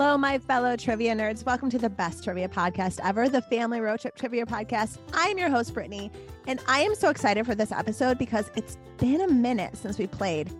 [0.00, 1.44] Hello, my fellow trivia nerds.
[1.44, 4.96] Welcome to the best trivia podcast ever, the Family Road Trip Trivia Podcast.
[5.12, 6.10] I'm your host, Brittany,
[6.46, 10.06] and I am so excited for this episode because it's been a minute since we
[10.06, 10.50] played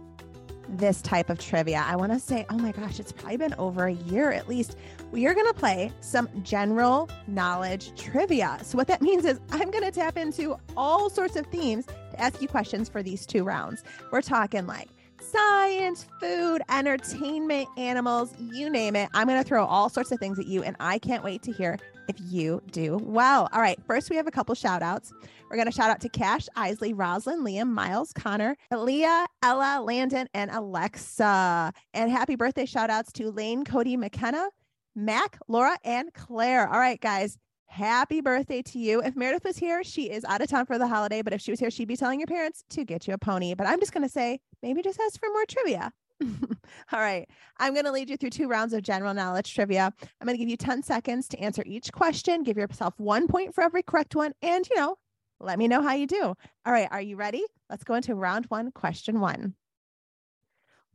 [0.69, 1.83] this type of trivia.
[1.87, 4.77] I want to say, oh my gosh, it's probably been over a year at least.
[5.11, 8.59] We are going to play some general knowledge trivia.
[8.63, 12.21] So, what that means is I'm going to tap into all sorts of themes to
[12.21, 13.85] ask you questions for these two rounds.
[14.13, 14.91] We're talking like
[15.23, 19.09] science, food, entertainment, animals, you name it.
[19.15, 21.53] I'm going to throw all sorts of things at you, and I can't wait to
[21.53, 23.49] hear if you do well.
[23.53, 25.13] All right, first we have a couple shout outs.
[25.49, 30.29] We're going to shout out to Cash, Isley, Roslyn, Liam, Miles, Connor, Leah, Ella, Landon,
[30.35, 31.73] and Alexa.
[31.95, 34.49] And happy birthday shout outs to Lane, Cody, McKenna,
[34.95, 36.69] Mac, Laura, and Claire.
[36.69, 37.39] All right, guys.
[37.71, 39.01] Happy birthday to you.
[39.01, 41.53] If Meredith was here, she is out of town for the holiday, but if she
[41.53, 43.55] was here, she'd be telling your parents to get you a pony.
[43.55, 45.93] But I'm just going to say, maybe just ask for more trivia.
[46.93, 47.31] All right.
[47.61, 49.95] I'm going to lead you through two rounds of general knowledge trivia.
[50.03, 52.43] I'm going to give you 10 seconds to answer each question.
[52.43, 54.33] Give yourself one point for every correct one.
[54.43, 54.97] And, you know,
[55.39, 56.23] let me know how you do.
[56.23, 56.89] All right.
[56.91, 57.45] Are you ready?
[57.71, 59.55] Let's go into round one, question one.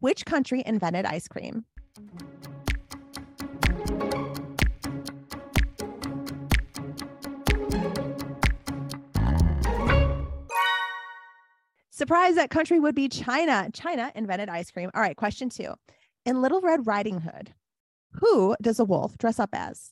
[0.01, 1.63] Which country invented ice cream?
[12.05, 13.67] Surprise, that country would be China.
[13.73, 14.91] China invented ice cream.
[14.93, 15.73] All right, question two.
[16.23, 17.55] In Little Red Riding Hood,
[18.11, 19.91] who does a wolf dress up as?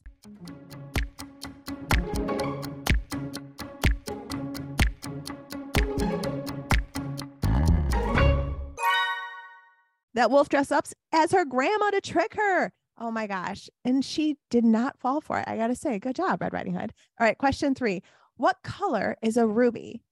[10.14, 12.72] That wolf dress up as her grandma to trick her.
[13.00, 13.72] Oh my gosh.
[13.84, 15.46] And she did not fall for it.
[15.48, 16.94] I got to say, good job, Red Riding Hood.
[17.20, 18.04] All right, question three.
[18.38, 20.04] What color is a ruby?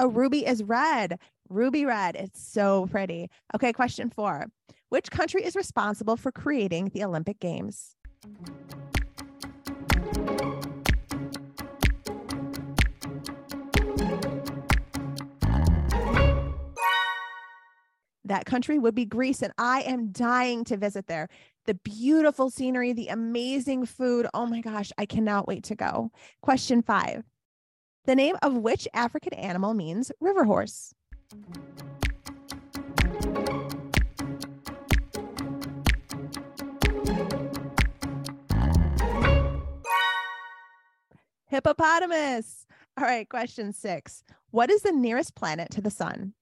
[0.00, 1.18] A ruby is red.
[1.50, 2.16] Ruby red.
[2.16, 3.28] It's so pretty.
[3.54, 4.46] Okay, question four.
[4.88, 7.96] Which country is responsible for creating the Olympic Games?
[18.24, 21.28] That country would be Greece, and I am dying to visit there.
[21.66, 24.26] The beautiful scenery, the amazing food.
[24.32, 26.10] Oh my gosh, I cannot wait to go.
[26.40, 27.22] Question five
[28.04, 30.94] the name of which African animal means river horse?
[41.46, 42.66] Hippopotamus.
[42.96, 44.22] All right, question six.
[44.50, 46.34] What is the nearest planet to the sun?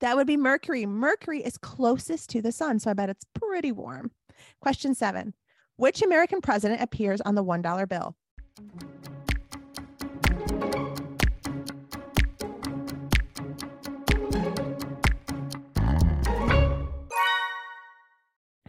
[0.00, 0.86] That would be Mercury.
[0.86, 4.12] Mercury is closest to the sun, so I bet it's pretty warm.
[4.60, 5.34] Question seven
[5.76, 8.16] Which American president appears on the $1 bill?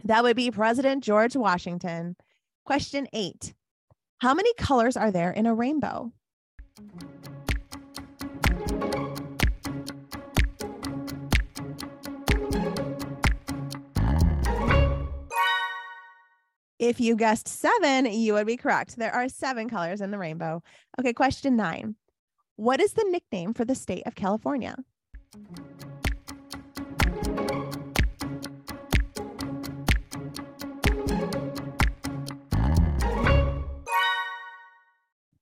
[0.04, 2.16] That would be President George Washington.
[2.64, 3.54] Question eight
[4.18, 6.12] How many colors are there in a rainbow?
[16.80, 18.96] If you guessed seven, you would be correct.
[18.96, 20.62] There are seven colors in the rainbow.
[20.98, 21.94] Okay, question nine.
[22.56, 24.74] What is the nickname for the state of California?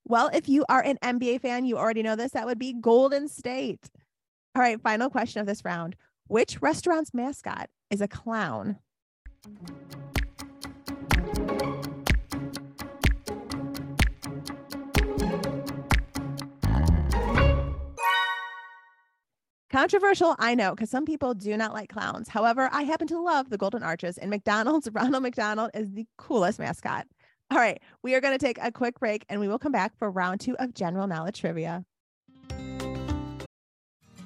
[0.03, 2.33] Well, if you are an NBA fan, you already know this.
[2.33, 3.89] That would be Golden State.
[4.55, 5.95] All right, final question of this round.
[6.27, 8.77] Which restaurant's mascot is a clown?
[19.79, 22.27] Controversial, I know, because some people do not like clowns.
[22.27, 26.59] However, I happen to love the Golden Arches, and McDonald's, Ronald McDonald is the coolest
[26.59, 27.07] mascot.
[27.49, 29.97] All right, we are going to take a quick break and we will come back
[29.97, 31.85] for round two of general knowledge trivia.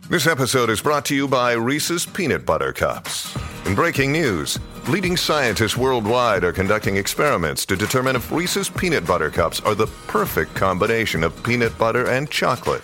[0.10, 3.38] This episode is brought to you by Reese's Peanut Butter Cups.
[3.68, 4.58] In breaking news,
[4.88, 9.88] leading scientists worldwide are conducting experiments to determine if Reese's Peanut Butter Cups are the
[10.08, 12.84] perfect combination of peanut butter and chocolate.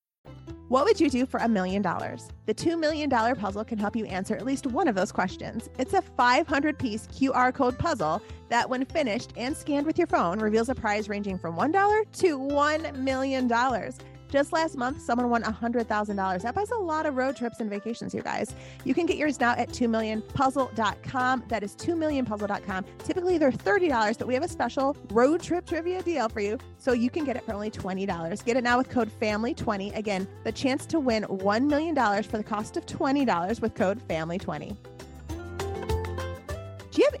[0.71, 2.29] What would you do for a million dollars?
[2.45, 5.69] The $2 million puzzle can help you answer at least one of those questions.
[5.77, 10.39] It's a 500 piece QR code puzzle that, when finished and scanned with your phone,
[10.39, 13.51] reveals a prize ranging from $1 to $1 million.
[14.31, 16.41] Just last month, someone won $100,000.
[16.41, 18.55] That buys a lot of road trips and vacations, you guys.
[18.85, 21.43] You can get yours now at 2millionpuzzle.com.
[21.49, 22.85] That is 2millionpuzzle.com.
[22.99, 26.57] Typically, they're $30, but we have a special road trip trivia deal for you.
[26.77, 28.45] So you can get it for only $20.
[28.45, 29.97] Get it now with code FAMILY20.
[29.97, 31.93] Again, the chance to win $1 million
[32.23, 34.77] for the cost of $20 with code FAMILY20.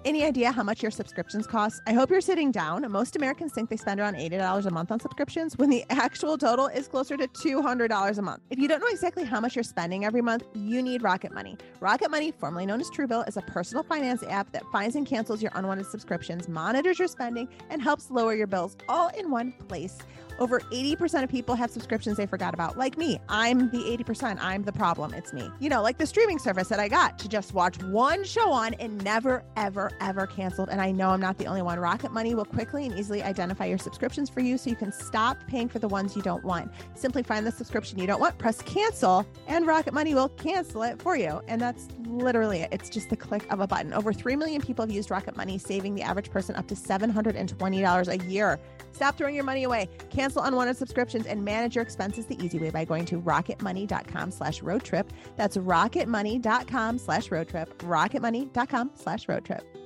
[0.03, 1.79] Any idea how much your subscriptions cost?
[1.85, 2.91] I hope you're sitting down.
[2.91, 6.65] Most Americans think they spend around $80 a month on subscriptions when the actual total
[6.65, 8.41] is closer to $200 a month.
[8.49, 11.55] If you don't know exactly how much you're spending every month, you need Rocket Money.
[11.81, 15.39] Rocket Money, formerly known as Truebill, is a personal finance app that finds and cancels
[15.39, 19.99] your unwanted subscriptions, monitors your spending, and helps lower your bills all in one place.
[20.39, 22.75] Over 80% of people have subscriptions they forgot about.
[22.75, 24.39] Like me, I'm the 80%.
[24.41, 25.13] I'm the problem.
[25.13, 25.51] It's me.
[25.59, 28.73] You know, like the streaming service that I got to just watch one show on
[28.75, 30.69] and never, ever, ever canceled.
[30.69, 31.79] And I know I'm not the only one.
[31.79, 35.37] Rocket Money will quickly and easily identify your subscriptions for you so you can stop
[35.47, 36.71] paying for the ones you don't want.
[36.95, 41.01] Simply find the subscription you don't want, press cancel, and Rocket Money will cancel it
[41.01, 41.41] for you.
[41.47, 42.69] And that's literally it.
[42.71, 43.93] It's just the click of a button.
[43.93, 48.07] Over 3 million people have used Rocket Money, saving the average person up to $720
[48.07, 48.59] a year.
[48.93, 49.89] Stop throwing your money away.
[50.09, 54.61] Cancel unwanted subscriptions and manage your expenses the easy way by going to rocketmoney.com slash
[54.61, 55.11] road trip.
[55.37, 57.77] That's rocketmoney.com slash road trip.
[57.79, 59.80] Rocketmoney.com slash road trip.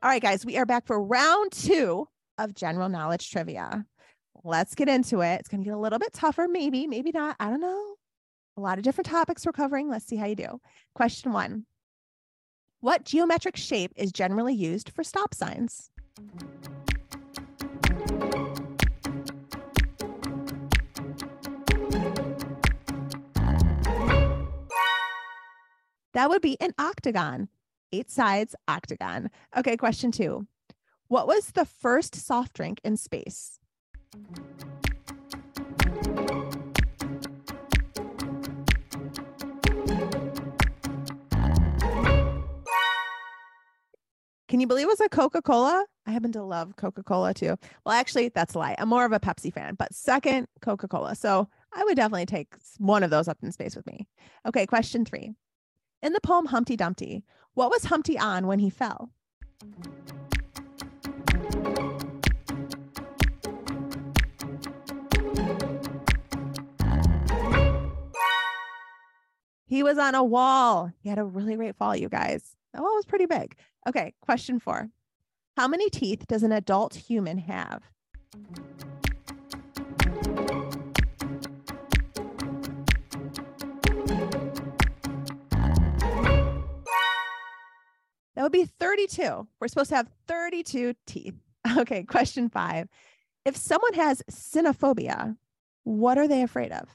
[0.00, 2.06] All right, guys, we are back for round two
[2.38, 3.84] of general knowledge trivia.
[4.44, 5.40] Let's get into it.
[5.40, 7.34] It's going to get a little bit tougher, maybe, maybe not.
[7.40, 7.96] I don't know.
[8.56, 9.90] A lot of different topics we're covering.
[9.90, 10.60] Let's see how you do.
[10.94, 11.66] Question one
[12.78, 15.90] What geometric shape is generally used for stop signs?
[26.14, 27.48] That would be an octagon,
[27.92, 29.30] eight sides, octagon.
[29.56, 30.46] Okay, question two.
[31.08, 33.58] What was the first soft drink in space?
[44.48, 45.84] Can you believe it was a Coca Cola?
[46.06, 47.56] I happen to love Coca Cola too.
[47.84, 48.74] Well, actually, that's a lie.
[48.78, 51.14] I'm more of a Pepsi fan, but second, Coca Cola.
[51.14, 54.06] So I would definitely take one of those up in space with me.
[54.46, 55.34] Okay, question three.
[56.00, 57.24] In the poem Humpty Dumpty,
[57.54, 59.10] what was Humpty on when he fell?
[69.66, 70.92] He was on a wall.
[71.00, 72.56] He had a really great fall, you guys.
[72.72, 73.56] That wall was pretty big.
[73.88, 74.90] Okay, question four.
[75.56, 77.82] How many teeth does an adult human have?
[88.38, 89.48] That would be 32.
[89.58, 91.34] We're supposed to have 32 teeth.
[91.76, 92.88] Okay, question five.
[93.44, 95.36] If someone has cynophobia,
[95.82, 96.88] what are they afraid of?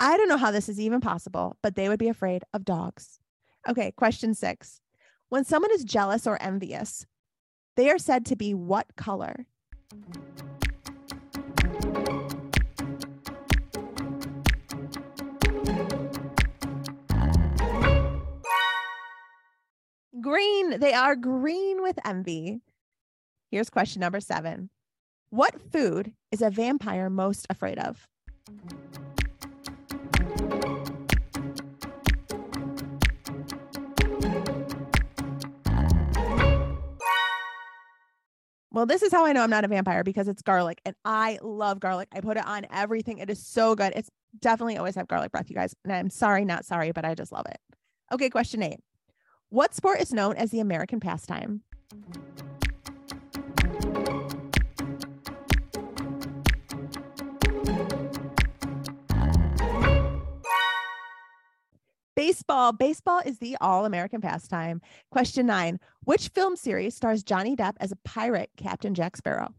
[0.00, 3.20] I don't know how this is even possible, but they would be afraid of dogs.
[3.68, 4.80] Okay, question six.
[5.28, 7.06] When someone is jealous or envious,
[7.76, 9.46] they are said to be what color?
[20.24, 20.80] Green.
[20.80, 22.62] They are green with envy.
[23.50, 24.70] Here's question number seven
[25.28, 28.08] What food is a vampire most afraid of?
[38.72, 41.38] Well, this is how I know I'm not a vampire because it's garlic and I
[41.42, 42.08] love garlic.
[42.14, 43.18] I put it on everything.
[43.18, 43.92] It is so good.
[43.94, 44.08] It's
[44.40, 45.74] definitely always have garlic breath, you guys.
[45.84, 47.58] And I'm sorry, not sorry, but I just love it.
[48.10, 48.80] Okay, question eight.
[49.54, 51.60] What sport is known as the American pastime?
[62.16, 62.72] Baseball.
[62.72, 64.82] Baseball is the all American pastime.
[65.12, 69.54] Question nine Which film series stars Johnny Depp as a pirate, Captain Jack Sparrow?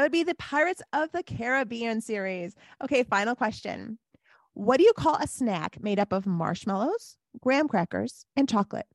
[0.00, 2.54] That would be the Pirates of the Caribbean series.
[2.82, 3.98] Okay, final question.
[4.54, 8.86] What do you call a snack made up of marshmallows, graham crackers, and chocolate?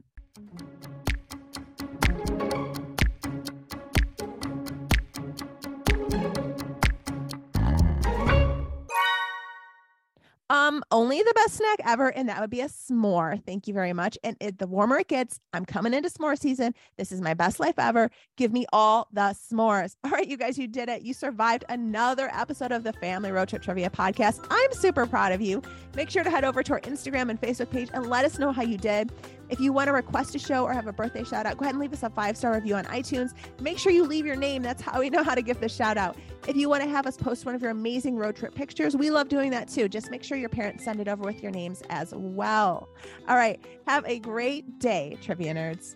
[10.56, 13.44] Um, only the best snack ever, and that would be a s'more.
[13.46, 14.18] Thank you very much.
[14.24, 16.74] And it, the warmer it gets, I'm coming into s'more season.
[16.98, 18.10] This is my best life ever.
[18.38, 19.98] Give me all the s'mores.
[20.06, 21.02] All right, you guys, you did it.
[21.02, 24.46] You survived another episode of the Family Road Trip Trivia Podcast.
[24.50, 25.62] I'm super proud of you.
[25.96, 28.54] Make sure to head over to our Instagram and Facebook page and let us know
[28.54, 29.12] how you did.
[29.50, 31.76] If you want to request a show or have a birthday shout out, go ahead
[31.76, 33.34] and leave us a five star review on iTunes.
[33.62, 34.62] Make sure you leave your name.
[34.62, 36.18] That's how we know how to give the shout out.
[36.48, 39.10] If you want to have us post one of your amazing road trip pictures, we
[39.10, 39.90] love doing that too.
[39.90, 42.90] Just make sure your parents send it over with your names as well.
[43.28, 43.64] All right.
[43.88, 45.96] Have a great day, trivia nerds.